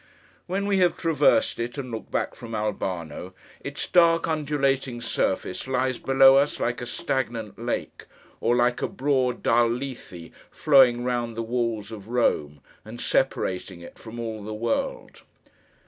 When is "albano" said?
2.55-3.35